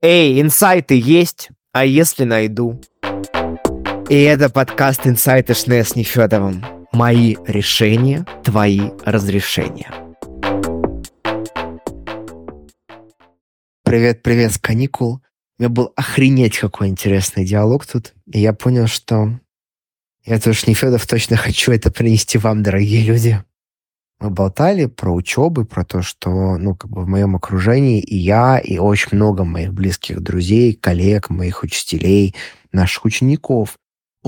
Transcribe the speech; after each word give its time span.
Эй, 0.00 0.40
инсайты 0.40 0.96
есть? 0.96 1.48
А 1.72 1.84
если 1.84 2.22
найду? 2.22 2.80
И 4.08 4.14
это 4.14 4.48
подкаст 4.48 5.08
«Инсайты 5.08 5.54
Шне 5.54 5.82
с 5.82 5.96
Нефедовым». 5.96 6.64
Мои 6.92 7.34
решения, 7.48 8.24
твои 8.44 8.90
разрешения. 9.04 9.92
Привет-привет 13.82 14.52
с 14.52 14.58
каникул. 14.58 15.20
У 15.58 15.62
меня 15.62 15.68
был 15.68 15.92
охренеть 15.96 16.58
какой 16.58 16.86
интересный 16.86 17.44
диалог 17.44 17.84
тут. 17.84 18.14
И 18.32 18.38
я 18.38 18.52
понял, 18.52 18.86
что 18.86 19.40
я 20.24 20.38
тоже 20.38 20.60
Нефедов 20.68 21.08
точно 21.08 21.36
хочу 21.36 21.72
это 21.72 21.90
принести 21.90 22.38
вам, 22.38 22.62
дорогие 22.62 23.04
люди 23.04 23.42
мы 24.20 24.30
болтали 24.30 24.86
про 24.86 25.12
учебу, 25.12 25.64
про 25.64 25.84
то, 25.84 26.02
что, 26.02 26.56
ну, 26.58 26.74
как 26.74 26.90
бы 26.90 27.02
в 27.02 27.08
моем 27.08 27.36
окружении 27.36 28.00
и 28.00 28.16
я, 28.16 28.58
и 28.58 28.78
очень 28.78 29.16
много 29.16 29.44
моих 29.44 29.72
близких 29.72 30.20
друзей, 30.20 30.74
коллег, 30.74 31.30
моих 31.30 31.62
учителей, 31.62 32.34
наших 32.72 33.04
учеников 33.04 33.78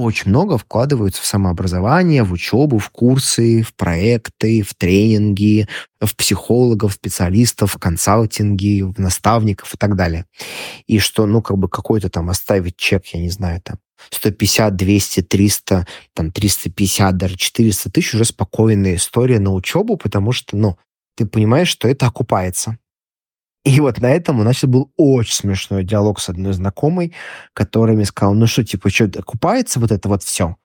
очень 0.02 0.30
много 0.30 0.58
вкладываются 0.58 1.22
в 1.22 1.26
самообразование, 1.26 2.22
в 2.22 2.32
учебу, 2.32 2.78
в 2.78 2.90
курсы, 2.90 3.62
в 3.62 3.74
проекты, 3.74 4.62
в 4.62 4.74
тренинги, 4.74 5.68
в 6.00 6.14
психологов, 6.16 6.94
специалистов, 6.94 7.74
в 7.74 7.78
консалтинги, 7.78 8.82
в 8.82 8.98
наставников 8.98 9.74
и 9.74 9.76
так 9.76 9.96
далее. 9.96 10.26
И 10.86 10.98
что, 10.98 11.26
ну, 11.26 11.42
как 11.42 11.58
бы 11.58 11.68
какой-то 11.68 12.08
там 12.10 12.30
оставить 12.30 12.76
чек, 12.76 13.06
я 13.06 13.20
не 13.20 13.30
знаю, 13.30 13.60
там, 13.62 13.78
150, 14.10 14.76
200, 14.76 15.22
300, 15.22 15.86
там 16.14 16.32
350, 16.32 17.16
даже 17.16 17.36
400 17.36 17.90
тысяч 17.90 18.14
уже 18.14 18.24
спокойная 18.24 18.96
история 18.96 19.38
на 19.38 19.52
учебу, 19.52 19.96
потому 19.96 20.32
что, 20.32 20.56
ну, 20.56 20.78
ты 21.16 21.26
понимаешь, 21.26 21.68
что 21.68 21.86
это 21.88 22.06
окупается. 22.06 22.78
И 23.64 23.78
вот 23.80 24.00
на 24.00 24.10
этом 24.10 24.40
у 24.40 24.42
нас 24.42 24.64
был 24.64 24.90
очень 24.96 25.34
смешной 25.34 25.84
диалог 25.84 26.18
с 26.18 26.30
одной 26.30 26.54
знакомой, 26.54 27.14
которая 27.52 27.94
мне 27.94 28.06
сказала, 28.06 28.34
ну 28.34 28.46
что, 28.46 28.64
типа, 28.64 28.88
что, 28.88 29.04
окупается 29.04 29.80
вот 29.80 29.92
это 29.92 30.08
вот 30.08 30.22
все? 30.22 30.56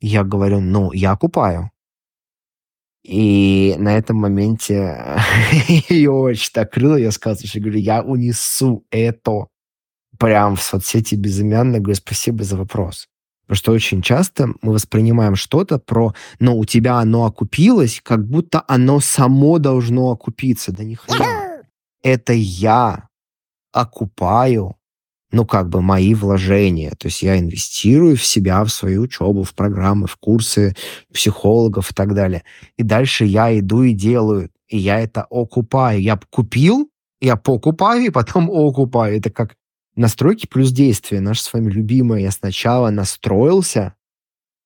Я 0.00 0.24
говорю, 0.24 0.60
ну, 0.60 0.92
я 0.92 1.12
окупаю. 1.12 1.70
И 3.04 3.74
на 3.78 3.96
этом 3.96 4.16
моменте 4.16 5.16
ее 5.88 6.10
очень 6.10 6.52
так 6.52 6.72
крыло, 6.72 6.96
я 6.96 7.10
сказал, 7.10 7.38
что 7.38 7.60
говорю, 7.60 7.78
я 7.78 8.02
унесу 8.02 8.84
это 8.90 9.46
прям 10.18 10.56
в 10.56 10.62
соцсети 10.62 11.14
безымянно, 11.14 11.78
говорю, 11.78 11.94
спасибо 11.94 12.44
за 12.44 12.56
вопрос. 12.56 13.08
Потому 13.46 13.56
что 13.56 13.72
очень 13.72 14.02
часто 14.02 14.48
мы 14.60 14.72
воспринимаем 14.74 15.36
что-то 15.36 15.78
про, 15.78 16.12
ну, 16.38 16.58
у 16.58 16.64
тебя 16.66 16.98
оно 16.98 17.24
окупилось, 17.24 18.00
как 18.02 18.26
будто 18.26 18.62
оно 18.68 19.00
само 19.00 19.58
должно 19.58 20.10
окупиться. 20.10 20.70
Да 20.72 20.84
ни 20.84 20.96
хрена. 20.96 21.47
Это 22.02 22.32
я 22.32 23.08
окупаю, 23.72 24.76
ну, 25.30 25.44
как 25.44 25.68
бы 25.68 25.82
мои 25.82 26.14
вложения. 26.14 26.92
То 26.98 27.08
есть 27.08 27.22
я 27.22 27.38
инвестирую 27.38 28.16
в 28.16 28.24
себя, 28.24 28.64
в 28.64 28.70
свою 28.70 29.02
учебу, 29.02 29.42
в 29.42 29.54
программы, 29.54 30.06
в 30.06 30.16
курсы 30.16 30.74
психологов 31.12 31.90
и 31.90 31.94
так 31.94 32.14
далее. 32.14 32.44
И 32.76 32.82
дальше 32.82 33.24
я 33.24 33.56
иду 33.58 33.82
и 33.82 33.92
делаю. 33.92 34.50
И 34.68 34.78
я 34.78 35.00
это 35.00 35.26
окупаю. 35.28 36.00
Я 36.00 36.18
купил, 36.30 36.90
я 37.20 37.36
покупаю, 37.36 38.06
и 38.06 38.10
потом 38.10 38.50
окупаю. 38.50 39.18
Это 39.18 39.30
как 39.30 39.56
настройки 39.96 40.46
плюс 40.46 40.72
действие. 40.72 41.20
Наше 41.20 41.42
с 41.42 41.52
вами 41.52 41.70
любимое. 41.70 42.20
Я 42.20 42.30
сначала 42.30 42.90
настроился, 42.90 43.94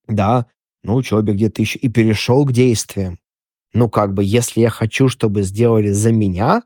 да, 0.06 0.46
на 0.84 0.94
учебе 0.94 1.32
где-то 1.32 1.62
еще, 1.62 1.78
и 1.78 1.88
перешел 1.88 2.44
к 2.44 2.52
действиям. 2.52 3.18
Ну, 3.72 3.88
как 3.88 4.12
бы, 4.14 4.22
если 4.22 4.60
я 4.60 4.70
хочу, 4.70 5.08
чтобы 5.08 5.42
сделали 5.42 5.90
за 5.92 6.12
меня, 6.12 6.62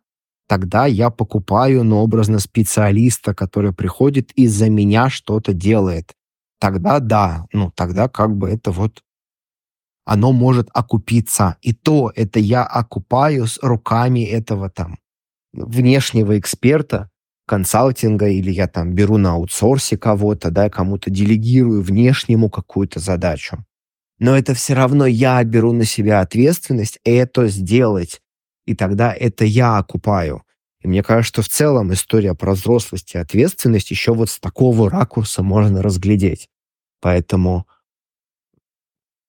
тогда 0.47 0.87
я 0.87 1.11
покупаю, 1.11 1.85
ну, 1.85 1.99
образно, 1.99 2.39
специалиста, 2.39 3.35
который 3.35 3.73
приходит 3.73 4.33
и 4.33 4.47
за 4.47 4.71
меня 4.71 5.11
что-то 5.11 5.53
делает. 5.53 6.15
Тогда 6.59 7.01
да, 7.01 7.47
ну, 7.53 7.71
тогда 7.71 8.09
как 8.09 8.37
бы 8.37 8.49
это 8.49 8.71
вот 8.71 9.03
оно 10.07 10.33
может 10.33 10.69
окупиться. 10.73 11.57
И 11.61 11.75
то 11.75 12.13
это 12.15 12.39
я 12.39 12.65
окупаю 12.65 13.47
с 13.47 13.59
руками 13.61 14.21
этого 14.21 14.71
там 14.71 14.99
внешнего 15.53 16.39
эксперта, 16.39 17.11
консалтинга, 17.47 18.29
или 18.29 18.51
я 18.51 18.69
там 18.69 18.95
беру 18.95 19.19
на 19.19 19.33
аутсорсе 19.33 19.99
кого-то, 19.99 20.51
да, 20.51 20.71
кому-то 20.71 21.11
делегирую 21.11 21.83
внешнему 21.83 22.51
какую-то 22.51 23.01
задачу. 23.01 23.65
Но 24.19 24.37
это 24.37 24.55
все 24.55 24.75
равно 24.75 25.07
я 25.07 25.43
беру 25.45 25.73
на 25.73 25.85
себя 25.85 26.21
ответственность 26.21 27.01
это 27.05 27.49
сделать. 27.49 28.21
И 28.67 28.75
тогда 28.75 29.15
это 29.15 29.45
я 29.45 29.79
окупаю. 29.79 30.43
И 30.81 30.89
мне 30.89 31.03
кажется, 31.03 31.29
что 31.29 31.43
в 31.43 31.49
целом 31.49 31.93
история 31.93 32.35
про 32.35 32.53
взрослость 32.53 33.15
и 33.15 33.19
ответственность 33.19 33.91
еще 33.91 34.13
вот 34.13 34.31
с 34.31 34.39
такого 34.39 34.91
ракурса 34.91 35.43
можно 35.43 35.83
разглядеть. 35.83 36.51
Поэтому 37.01 37.67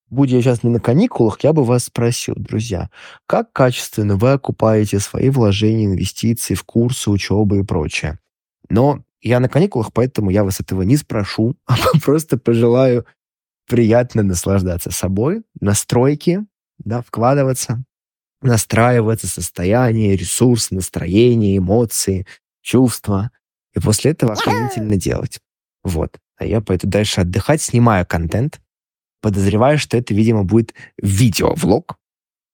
будь 0.09 0.29
я 0.29 0.41
сейчас 0.41 0.63
не 0.63 0.69
на 0.69 0.79
каникулах, 0.79 1.43
я 1.43 1.53
бы 1.53 1.63
вас 1.63 1.85
спросил, 1.85 2.35
друзья, 2.35 2.89
как 3.25 3.51
качественно 3.53 4.15
вы 4.15 4.31
окупаете 4.33 4.99
свои 4.99 5.29
вложения, 5.29 5.85
инвестиции 5.85 6.53
в 6.53 6.63
курсы, 6.63 7.09
учебы 7.09 7.59
и 7.59 7.63
прочее. 7.63 8.19
Но 8.69 9.03
я 9.21 9.39
на 9.39 9.49
каникулах, 9.49 9.93
поэтому 9.93 10.29
я 10.29 10.43
вас 10.43 10.59
этого 10.59 10.81
не 10.83 10.97
спрошу, 10.97 11.55
а 11.65 11.75
просто 12.03 12.37
пожелаю 12.37 13.05
приятно 13.67 14.23
наслаждаться 14.23 14.91
собой, 14.91 15.43
настройки, 15.59 16.45
да, 16.79 17.01
вкладываться, 17.01 17.83
настраиваться, 18.41 19.27
состояние, 19.27 20.15
ресурс, 20.15 20.71
настроение, 20.71 21.57
эмоции, 21.57 22.25
чувства. 22.61 23.31
И 23.75 23.79
после 23.79 24.11
этого 24.11 24.33
охренительно 24.33 24.95
делать. 24.95 25.39
Вот. 25.83 26.17
А 26.37 26.45
я 26.45 26.61
пойду 26.61 26.87
дальше 26.87 27.21
отдыхать, 27.21 27.61
снимаю 27.61 28.05
контент, 28.05 28.59
Подозреваю, 29.21 29.79
что 29.79 29.97
это, 29.97 30.13
видимо, 30.13 30.43
будет 30.43 30.73
видеовлог 31.01 31.97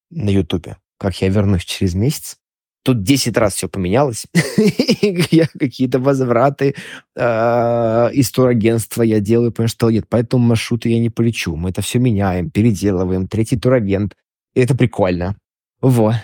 на 0.09 0.29
Ютубе, 0.29 0.77
как 0.97 1.21
я 1.21 1.29
вернусь 1.29 1.65
через 1.65 1.93
месяц. 1.93 2.37
Тут 2.85 3.03
10 3.03 3.37
раз 3.37 3.55
все 3.55 3.69
поменялось. 3.69 4.25
я 5.31 5.47
какие-то 5.47 5.99
возвраты 5.99 6.75
э, 7.15 8.09
из 8.13 8.31
турагентства 8.31 9.03
я 9.03 9.19
делаю, 9.19 9.51
потому 9.51 9.69
что 9.69 9.89
нет, 9.89 10.07
по 10.09 10.17
этому 10.17 10.47
маршруту 10.47 10.89
я 10.89 10.99
не 10.99 11.09
полечу. 11.09 11.55
Мы 11.55 11.69
это 11.69 11.81
все 11.81 11.99
меняем, 11.99 12.49
переделываем. 12.49 13.27
Третий 13.27 13.57
турагент. 13.57 14.15
И 14.53 14.59
это 14.59 14.75
прикольно. 14.75 15.37
Вот. 15.83 16.15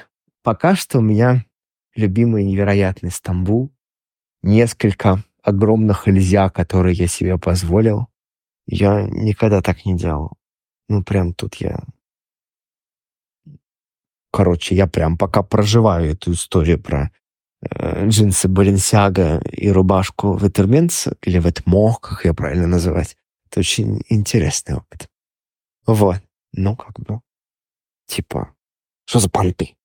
Пока 0.42 0.74
что 0.74 1.00
у 1.00 1.02
меня 1.02 1.46
любимый 1.94 2.46
невероятный 2.46 3.12
Стамбул. 3.12 3.72
Несколько 4.42 5.22
огромных 5.44 6.08
нельзя, 6.08 6.50
которые 6.50 6.96
я 6.96 7.08
себе 7.08 7.38
позволил. 7.38 8.08
Я 8.68 9.02
никогда 9.02 9.62
так 9.62 9.86
не 9.86 9.98
делал. 9.98 10.38
Ну, 10.88 11.04
прям 11.04 11.34
тут 11.34 11.56
я... 11.56 11.84
Короче, 14.32 14.76
я 14.76 14.88
прям 14.88 15.18
пока 15.18 15.44
проживаю 15.44 16.14
эту 16.14 16.32
историю 16.32 16.82
про 16.82 17.12
э, 17.62 18.08
джинсы 18.08 18.48
Баленсиага 18.48 19.40
и 19.40 19.70
рубашку 19.70 20.38
Ветерменс, 20.38 21.08
или 21.24 21.38
Ветмо, 21.38 21.96
как 21.96 22.24
ее 22.24 22.34
правильно 22.34 22.68
называть. 22.68 23.18
Это 23.48 23.60
очень 23.60 24.04
интересный 24.08 24.76
опыт. 24.76 25.10
Вот. 25.86 26.22
Ну, 26.54 26.78
как 26.78 26.98
бы, 27.02 27.20
типа, 28.06 28.56
что 29.10 29.18
за 29.18 29.28
понты? 29.28 29.76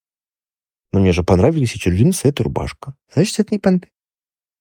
Ну, 0.93 1.01
мне 1.01 1.13
же 1.13 1.23
понравились 1.23 1.75
эти 1.75 1.89
джинсы, 1.89 2.29
эта 2.29 2.43
рубашка. 2.43 2.95
Значит, 3.15 3.41
это 3.41 3.55
не 3.55 3.59
понты. 3.59 3.89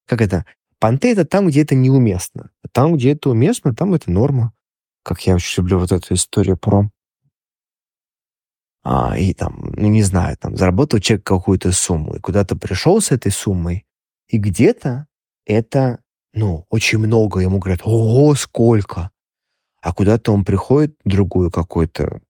Как 0.06 0.22
это? 0.22 0.46
Понты— 0.78 1.12
это 1.12 1.26
там, 1.26 1.48
где 1.48 1.60
это 1.60 1.74
неуместно. 1.74 2.50
А 2.62 2.68
там, 2.68 2.96
где 2.96 3.12
это 3.12 3.28
уместно, 3.28 3.74
там 3.74 3.92
это 3.92 4.10
норма. 4.10 4.54
Как 5.02 5.20
я 5.26 5.34
очень 5.34 5.62
люблю 5.62 5.80
вот 5.80 5.92
эту 5.92 6.14
историю 6.14 6.56
про... 6.56 6.88
А, 8.84 9.18
и 9.18 9.34
там, 9.34 9.74
ну 9.76 9.88
не 9.88 10.02
знаю, 10.02 10.38
там 10.38 10.56
заработал 10.56 10.98
человек 10.98 11.26
какую-то 11.26 11.70
сумму, 11.72 12.14
и 12.14 12.20
куда-то 12.20 12.56
пришел 12.56 13.02
с 13.02 13.10
этой 13.10 13.32
суммой, 13.32 13.84
и 14.28 14.38
где-то 14.38 15.08
это, 15.44 16.00
ну, 16.32 16.64
очень 16.70 16.98
много. 16.98 17.40
Ему 17.40 17.58
говорят, 17.58 17.82
ого, 17.84 18.34
сколько. 18.34 19.10
А 19.82 19.92
куда-то 19.92 20.32
он 20.32 20.42
приходит 20.42 20.96
в 21.04 21.08
другую 21.10 21.50
какое-то 21.50 22.22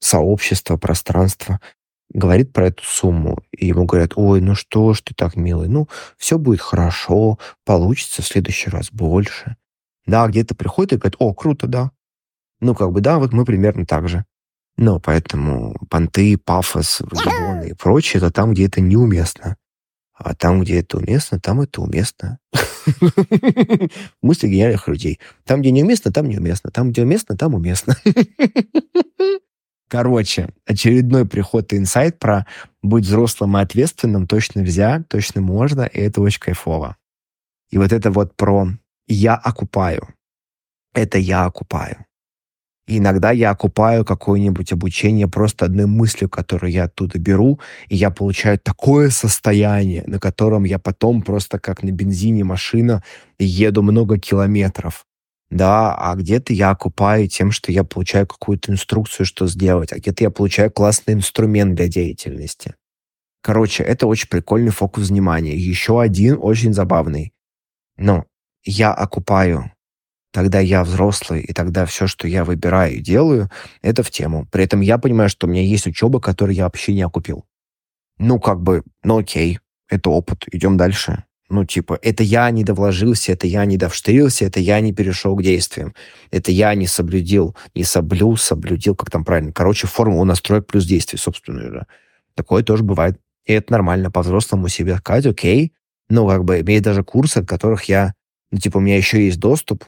сообщество, 0.00 0.76
пространство, 0.76 1.60
говорит 2.10 2.52
про 2.52 2.68
эту 2.68 2.82
сумму, 2.84 3.38
и 3.52 3.66
ему 3.66 3.84
говорят, 3.84 4.12
ой, 4.16 4.40
ну 4.40 4.54
что 4.54 4.94
ж 4.94 5.02
ты 5.02 5.14
так, 5.14 5.36
милый, 5.36 5.68
ну, 5.68 5.88
все 6.16 6.38
будет 6.38 6.60
хорошо, 6.60 7.38
получится 7.64 8.22
в 8.22 8.26
следующий 8.26 8.70
раз 8.70 8.90
больше. 8.90 9.56
Да, 10.06 10.26
где-то 10.26 10.54
приходит 10.54 10.94
и 10.94 10.96
говорит, 10.96 11.16
о, 11.18 11.34
круто, 11.34 11.66
да. 11.66 11.90
Ну, 12.60 12.74
как 12.74 12.92
бы, 12.92 13.00
да, 13.00 13.18
вот 13.18 13.32
мы 13.32 13.44
примерно 13.44 13.84
так 13.84 14.08
же. 14.08 14.24
Но 14.76 15.00
поэтому 15.00 15.76
понты, 15.90 16.38
пафос, 16.38 17.00
вагибоны 17.00 17.70
и 17.70 17.74
прочее, 17.74 18.18
это 18.18 18.30
там, 18.30 18.52
где 18.52 18.66
это 18.66 18.80
неуместно. 18.80 19.56
А 20.14 20.34
там, 20.34 20.62
где 20.62 20.80
это 20.80 20.98
уместно, 20.98 21.38
там 21.38 21.60
это 21.60 21.80
уместно. 21.80 22.38
Мысли 24.22 24.48
гениальных 24.48 24.88
людей. 24.88 25.20
Там, 25.44 25.60
где 25.60 25.70
неуместно, 25.70 26.10
там 26.10 26.28
неуместно. 26.28 26.70
Там, 26.70 26.90
где 26.90 27.02
уместно, 27.02 27.36
там 27.36 27.54
уместно. 27.54 27.96
Короче, 29.88 30.50
очередной 30.66 31.26
приход 31.26 31.72
и 31.72 31.78
инсайт 31.78 32.18
про 32.18 32.46
быть 32.82 33.06
взрослым 33.06 33.56
и 33.56 33.60
ответственным 33.62 34.26
точно 34.26 34.60
нельзя, 34.60 35.02
точно 35.08 35.40
можно, 35.40 35.82
и 35.82 35.98
это 35.98 36.20
очень 36.20 36.40
кайфово. 36.40 36.96
И 37.70 37.78
вот 37.78 37.92
это 37.92 38.10
вот 38.10 38.36
про 38.36 38.68
«я 39.06 39.34
окупаю». 39.34 40.08
Это 40.94 41.18
я 41.18 41.44
окупаю. 41.46 42.04
И 42.86 42.98
иногда 42.98 43.30
я 43.30 43.50
окупаю 43.50 44.04
какое-нибудь 44.04 44.72
обучение 44.72 45.28
просто 45.28 45.66
одной 45.66 45.86
мыслью, 45.86 46.30
которую 46.30 46.72
я 46.72 46.84
оттуда 46.84 47.18
беру, 47.18 47.60
и 47.88 47.96
я 47.96 48.10
получаю 48.10 48.58
такое 48.58 49.10
состояние, 49.10 50.04
на 50.06 50.18
котором 50.18 50.64
я 50.64 50.78
потом 50.78 51.20
просто 51.20 51.58
как 51.58 51.82
на 51.82 51.90
бензине 51.90 52.44
машина 52.44 53.02
еду 53.38 53.82
много 53.82 54.18
километров. 54.18 55.04
Да, 55.50 55.94
а 55.94 56.14
где-то 56.14 56.52
я 56.52 56.70
окупаю 56.70 57.26
тем, 57.28 57.52
что 57.52 57.72
я 57.72 57.82
получаю 57.84 58.26
какую-то 58.26 58.72
инструкцию, 58.72 59.24
что 59.24 59.46
сделать, 59.46 59.92
а 59.92 59.96
где-то 59.96 60.24
я 60.24 60.30
получаю 60.30 60.70
классный 60.70 61.14
инструмент 61.14 61.74
для 61.74 61.88
деятельности. 61.88 62.74
Короче, 63.42 63.82
это 63.82 64.06
очень 64.06 64.28
прикольный 64.28 64.72
фокус 64.72 65.08
внимания. 65.08 65.56
Еще 65.56 66.00
один 66.00 66.38
очень 66.40 66.74
забавный. 66.74 67.32
Но 67.96 68.26
я 68.64 68.92
окупаю 68.92 69.72
тогда 70.32 70.60
я 70.60 70.84
взрослый, 70.84 71.42
и 71.42 71.52
тогда 71.52 71.86
все, 71.86 72.06
что 72.06 72.28
я 72.28 72.44
выбираю 72.44 72.94
и 72.94 73.00
делаю, 73.00 73.50
это 73.82 74.02
в 74.02 74.10
тему. 74.10 74.46
При 74.50 74.64
этом 74.64 74.80
я 74.80 74.98
понимаю, 74.98 75.28
что 75.28 75.46
у 75.46 75.50
меня 75.50 75.62
есть 75.62 75.86
учеба, 75.86 76.20
которую 76.20 76.54
я 76.54 76.64
вообще 76.64 76.94
не 76.94 77.02
окупил. 77.02 77.44
Ну, 78.18 78.38
как 78.38 78.60
бы, 78.60 78.82
ну 79.02 79.18
окей, 79.18 79.58
это 79.88 80.10
опыт, 80.10 80.44
идем 80.52 80.76
дальше. 80.76 81.24
Ну, 81.50 81.64
типа, 81.64 81.98
это 82.02 82.22
я 82.22 82.50
не 82.50 82.62
довложился, 82.62 83.32
это 83.32 83.46
я 83.46 83.64
не 83.64 83.78
довштырился, 83.78 84.44
это 84.44 84.60
я 84.60 84.80
не 84.80 84.92
перешел 84.92 85.34
к 85.34 85.42
действиям. 85.42 85.94
Это 86.30 86.52
я 86.52 86.74
не 86.74 86.86
соблюдил, 86.86 87.56
не 87.74 87.84
соблю, 87.84 88.36
соблюдил, 88.36 88.94
как 88.94 89.10
там 89.10 89.24
правильно. 89.24 89.52
Короче, 89.52 89.86
формула 89.86 90.24
настроек 90.24 90.66
плюс 90.66 90.84
действий, 90.84 91.18
собственно 91.18 91.62
же. 91.62 91.86
Такое 92.34 92.62
тоже 92.62 92.84
бывает. 92.84 93.18
И 93.46 93.54
это 93.54 93.72
нормально, 93.72 94.10
по-взрослому 94.10 94.68
себе 94.68 94.96
сказать, 94.98 95.24
окей. 95.24 95.72
Ну, 96.10 96.28
как 96.28 96.44
бы, 96.44 96.60
имеет 96.60 96.82
даже 96.82 97.02
курсы, 97.02 97.38
от 97.38 97.48
которых 97.48 97.84
я, 97.84 98.12
ну, 98.50 98.58
типа, 98.58 98.76
у 98.76 98.80
меня 98.80 98.96
еще 98.96 99.24
есть 99.24 99.40
доступ, 99.40 99.84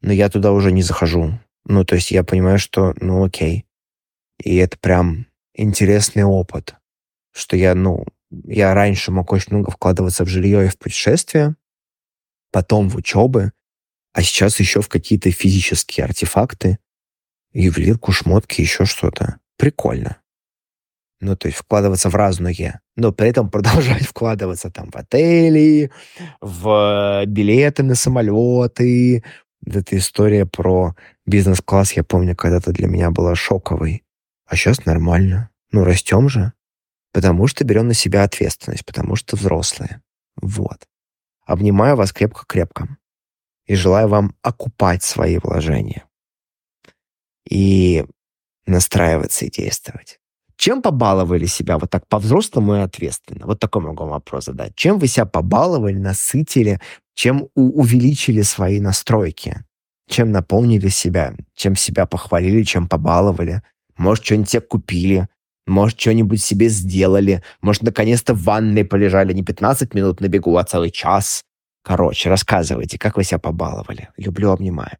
но 0.00 0.12
я 0.12 0.30
туда 0.30 0.52
уже 0.52 0.72
не 0.72 0.82
захожу. 0.82 1.38
Ну, 1.66 1.84
то 1.84 1.94
есть 1.94 2.10
я 2.10 2.24
понимаю, 2.24 2.58
что, 2.58 2.94
ну, 3.00 3.22
окей. 3.22 3.66
И 4.42 4.56
это 4.56 4.78
прям 4.78 5.26
интересный 5.54 6.24
опыт, 6.24 6.74
что 7.32 7.56
я, 7.56 7.74
ну, 7.74 8.04
я 8.44 8.74
раньше 8.74 9.12
мог 9.12 9.32
очень 9.32 9.54
много 9.54 9.70
вкладываться 9.70 10.24
в 10.24 10.28
жилье 10.28 10.66
и 10.66 10.68
в 10.68 10.78
путешествия, 10.78 11.56
потом 12.50 12.88
в 12.88 12.96
учебы, 12.96 13.52
а 14.12 14.22
сейчас 14.22 14.60
еще 14.60 14.80
в 14.82 14.88
какие-то 14.88 15.30
физические 15.30 16.04
артефакты, 16.04 16.78
ювелирку, 17.52 18.12
шмотки, 18.12 18.60
еще 18.60 18.84
что-то. 18.84 19.38
Прикольно. 19.56 20.18
Ну, 21.20 21.36
то 21.36 21.46
есть 21.46 21.58
вкладываться 21.58 22.10
в 22.10 22.16
разное, 22.16 22.80
но 22.96 23.12
при 23.12 23.28
этом 23.28 23.48
продолжать 23.48 24.02
вкладываться 24.08 24.70
там 24.70 24.90
в 24.90 24.96
отели, 24.96 25.90
в 26.40 27.24
билеты 27.26 27.82
на 27.84 27.94
самолеты, 27.94 29.22
вот 29.64 29.76
эта 29.76 29.96
история 29.96 30.46
про 30.46 30.96
бизнес-класс, 31.24 31.92
я 31.92 32.02
помню, 32.02 32.34
когда-то 32.34 32.72
для 32.72 32.88
меня 32.88 33.10
была 33.10 33.34
шоковой. 33.34 34.02
А 34.46 34.56
сейчас 34.56 34.84
нормально. 34.84 35.50
Ну, 35.70 35.84
растем 35.84 36.28
же. 36.28 36.52
Потому 37.12 37.46
что 37.46 37.64
берем 37.64 37.88
на 37.88 37.94
себя 37.94 38.24
ответственность, 38.24 38.86
потому 38.86 39.16
что 39.16 39.36
взрослые. 39.36 40.00
Вот. 40.40 40.86
Обнимаю 41.44 41.96
вас 41.96 42.12
крепко-крепко. 42.12 42.96
И 43.66 43.74
желаю 43.74 44.08
вам 44.08 44.34
окупать 44.42 45.02
свои 45.02 45.38
вложения. 45.38 46.04
И 47.48 48.04
настраиваться 48.66 49.44
и 49.44 49.50
действовать. 49.50 50.18
Чем 50.56 50.80
побаловали 50.80 51.46
себя 51.46 51.78
вот 51.78 51.90
так 51.90 52.06
по-взрослому 52.06 52.76
и 52.76 52.80
ответственно? 52.80 53.46
Вот 53.46 53.58
такой 53.58 53.82
могу 53.82 54.04
вопрос 54.06 54.44
задать. 54.44 54.74
Чем 54.76 54.98
вы 54.98 55.08
себя 55.08 55.26
побаловали, 55.26 55.96
насытили, 55.96 56.80
чем 57.14 57.48
увеличили 57.54 58.42
свои 58.42 58.80
настройки? 58.80 59.64
Чем 60.08 60.30
наполнили 60.30 60.88
себя? 60.88 61.34
Чем 61.54 61.74
себя 61.76 62.06
похвалили, 62.06 62.62
чем 62.62 62.88
побаловали? 62.88 63.62
Может, 63.96 64.24
что-нибудь 64.24 64.50
себе 64.50 64.60
купили? 64.60 65.28
Может, 65.66 66.00
что-нибудь 66.00 66.42
себе 66.42 66.68
сделали? 66.68 67.42
Может, 67.60 67.82
наконец-то 67.82 68.34
в 68.34 68.42
ванной 68.42 68.84
полежали 68.84 69.32
не 69.32 69.42
15 69.42 69.94
минут 69.94 70.20
на 70.20 70.28
бегу, 70.28 70.56
а 70.56 70.64
целый 70.64 70.90
час? 70.90 71.42
Короче, 71.84 72.28
рассказывайте, 72.28 72.98
как 72.98 73.16
вы 73.16 73.24
себя 73.24 73.38
побаловали. 73.38 74.08
Люблю, 74.16 74.50
обнимаю. 74.50 74.98